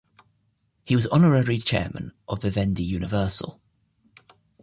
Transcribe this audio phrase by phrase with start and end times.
[0.83, 3.61] He was Honorary Chairman of Vivendi Universal.